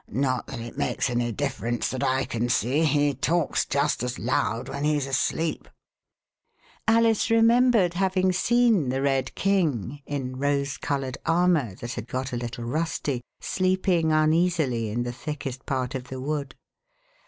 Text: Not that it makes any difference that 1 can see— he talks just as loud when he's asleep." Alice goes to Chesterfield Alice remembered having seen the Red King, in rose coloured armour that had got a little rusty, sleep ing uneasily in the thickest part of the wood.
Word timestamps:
Not 0.09 0.47
that 0.47 0.59
it 0.59 0.79
makes 0.79 1.11
any 1.11 1.31
difference 1.31 1.89
that 1.91 2.01
1 2.01 2.25
can 2.25 2.49
see— 2.49 2.83
he 2.85 3.13
talks 3.13 3.65
just 3.67 4.01
as 4.01 4.17
loud 4.17 4.67
when 4.67 4.83
he's 4.83 5.05
asleep." 5.05 5.69
Alice 6.87 7.01
goes 7.01 7.01
to 7.01 7.03
Chesterfield 7.03 7.05
Alice 7.05 7.29
remembered 7.29 7.93
having 7.93 8.31
seen 8.31 8.89
the 8.89 9.01
Red 9.03 9.35
King, 9.35 10.01
in 10.07 10.37
rose 10.39 10.77
coloured 10.79 11.19
armour 11.27 11.75
that 11.75 11.93
had 11.93 12.07
got 12.07 12.33
a 12.33 12.35
little 12.35 12.63
rusty, 12.65 13.21
sleep 13.39 13.87
ing 13.87 14.11
uneasily 14.11 14.89
in 14.89 15.03
the 15.03 15.13
thickest 15.13 15.67
part 15.67 15.93
of 15.93 16.05
the 16.05 16.19
wood. 16.19 16.55